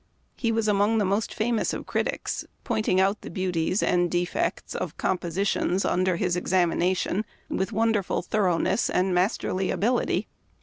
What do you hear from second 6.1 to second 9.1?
his examination with wonderful thoroughness